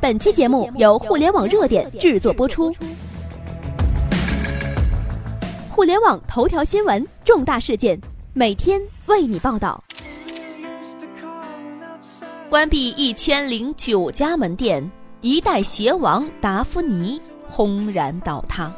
[0.00, 2.74] 本期节目由互联网热点制作播出。
[5.68, 8.00] 互联网头条新闻，重大事件，
[8.32, 9.84] 每天为你报道。
[12.48, 14.90] 关闭一千零九家门店，
[15.20, 18.72] 一代鞋王达芙妮轰然倒塌。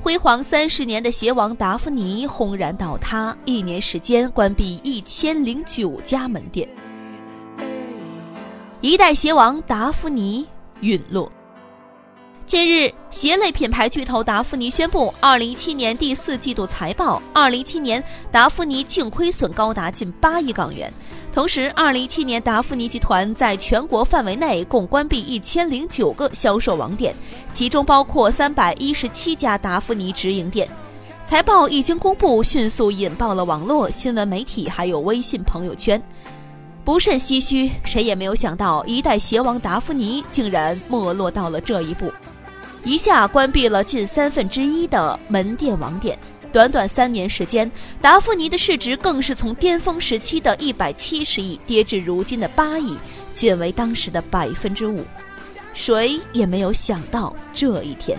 [0.00, 6.68] 辉煌三十年的鞋王达芙妮轰然倒塌，一年时间关闭一千零九家门店。
[8.82, 10.44] 一代鞋王达芙妮
[10.80, 11.30] 陨落。
[12.44, 20.92] 近日，鞋类品牌巨头达芙妮宣布，二零一七年第四季度财报，二零一七年达芙妮净亏损高达近八亿港元。
[21.32, 27.14] 同时，二零一七年达芙妮集团在全国范围内共关闭一千零九个销售网点，
[27.52, 30.68] 其中包括三百一十七家达芙妮直营店。
[31.24, 36.02] 财报一经公布，迅速引爆了网络新闻媒体还有微信朋友圈。
[36.84, 42.12] 不甚唏嘘，谁也没有想到，一代鞋王达芙妮竟然没落到了这一步，
[42.82, 46.18] 一下关闭了近三分之一的门店网点。
[46.52, 52.96] 短短三年时间，达芙妮的市值更是从巅峰时期的一百七十亿跌至如今的八亿，
[53.32, 55.04] 仅为当时的百分之五。
[55.72, 58.18] 谁也没有想到这一天。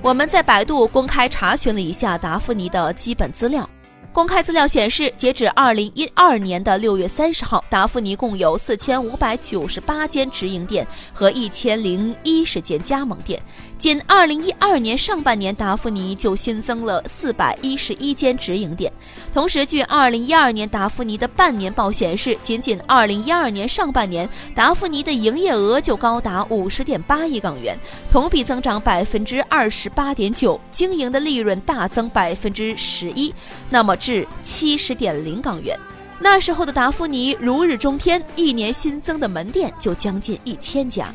[0.00, 3.68] 我们在百度公开查询了一下达芙妮的基本资料。
[4.12, 13.40] 公开资料显示，截止二零一二年的六月三十号，达芙妮共有四千五百九十八间直营店和一千零一十间加盟店。
[13.78, 18.92] 仅二零一二年上半年，达芙妮就新增了四百一十一间直营店。
[19.32, 27.76] 同时，据二零一二年达芙妮的半年报显示，仅仅二零一二年上半年，达芙妮的营业额就高达五十点八亿港元，
[28.10, 33.34] 同比增长百分之二十八点九，经营的利润大增百分之十一。
[33.68, 35.78] 那么，至七十点零港元，
[36.18, 41.14] 那时候的达芙妮如日中天，一年新增的门店就将近一千家。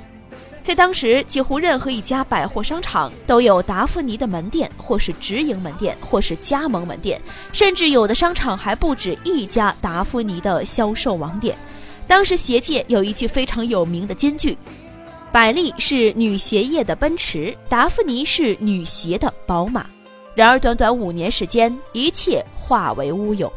[0.63, 7.21] 在当时，几乎任何一家百货商场都有达芙妮的门店，或是直营门店，或是加盟门店，
[7.51, 11.57] 甚至有的商场还不止一家达芙妮的销售网点。
[12.07, 14.57] 当时鞋界有一句非常有名的金句
[15.31, 19.85] ：“百丽是女鞋业的奔驰，达芙妮是女鞋的宝马。”
[20.35, 23.51] 然而，短短五年时间，一切化为乌有。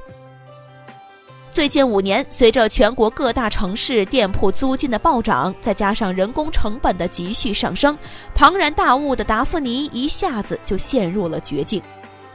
[1.51, 7.99] 最近五年，随着全国各大城市店铺租金的暴涨，再加上人工成本的急剧上升，
[8.37, 11.83] 庞然大物的达芙妮一下子就陷入了绝境。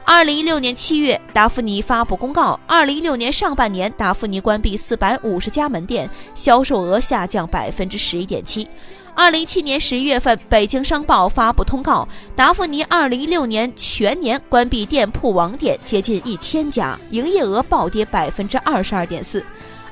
[0.08, 8.68] 二零一六年七月，达芙妮发布公告：二零一六年上半年，达芙妮关闭四百五十家门店，销售额下降百分之十一点七。
[9.16, 12.06] 二零一七年十一月份，北京商报发布通告，
[12.36, 19.44] 达芙妮二零一六年全年关闭店铺网点接近一千家，营业额暴跌百分之二十二点四。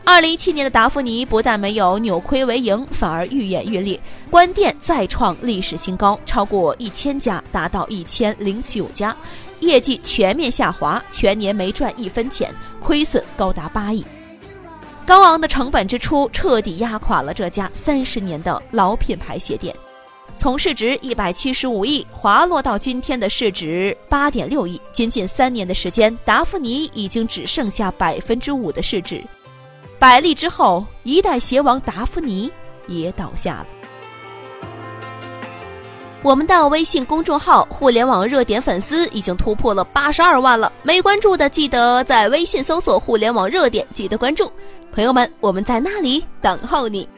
[0.06, 3.98] 二零一七年的达芙妮不但没有扭亏为盈，反而愈演愈烈，
[4.30, 9.16] 关店再创历史新高，超过一千家，达到一千零九家，
[9.60, 14.04] 业绩全面下滑，全年没赚一分钱，亏损高达八亿。
[15.06, 19.74] 高昂的成本支出彻底压垮了这家三十年的老品牌鞋店，
[20.36, 29.24] 从市值一百七十五亿滑落到今天的市值八点六亿，仅仅三年的时间，达芙妮已经只剩下百分之五的市值。
[30.04, 32.52] 百丽之后，一代鞋王达芙妮
[32.88, 33.66] 也倒下了。
[36.22, 44.52] 我们的微信公众号“互联网热点”粉丝已经突破了八十二万了，没关注的记得在微信搜索“互联网热点”，记得关注。
[44.92, 47.08] 朋友们，我们在那里等候你。